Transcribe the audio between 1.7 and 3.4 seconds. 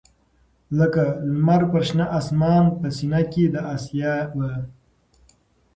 پر شــــنه آســــمـــان په ســــینـه